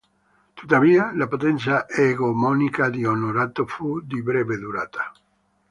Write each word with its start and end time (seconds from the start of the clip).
Tuttavia, 0.55 1.11
la 1.15 1.27
potenza 1.27 1.87
egemonica 1.87 2.89
di 2.89 3.05
Onorato 3.05 3.67
fu 3.67 3.99
di 4.01 4.23
breve 4.23 4.57
durata. 4.57 5.11